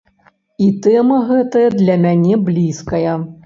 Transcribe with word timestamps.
І 0.67 0.69
тэма 0.85 1.19
гэтая 1.29 1.67
для 1.81 2.01
мяне 2.09 2.43
блізкая. 2.51 3.13